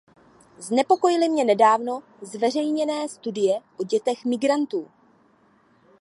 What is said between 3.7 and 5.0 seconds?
o dětech migrantů.